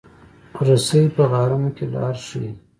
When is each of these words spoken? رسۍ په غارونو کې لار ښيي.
رسۍ 0.67 1.03
په 1.15 1.23
غارونو 1.31 1.69
کې 1.75 1.85
لار 1.93 2.15
ښيي. 2.27 2.51